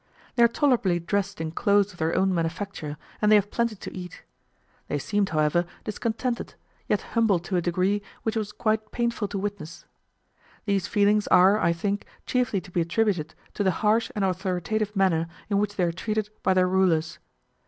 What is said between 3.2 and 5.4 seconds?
and they have plenty to eat. They seemed,